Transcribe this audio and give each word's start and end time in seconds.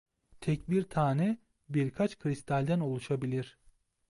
Tek 0.41 0.69
bir 0.69 0.83
tane 0.83 1.37
birkaç 1.69 2.19
kristalden 2.19 2.79
oluşabilir. 2.79 3.57